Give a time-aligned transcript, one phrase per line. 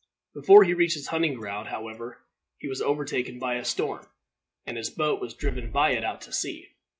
[0.33, 2.23] Before he reached his hunting ground, however,
[2.57, 4.07] he was overtaken by a storm,
[4.65, 6.69] and his boat was driven by it out to sea.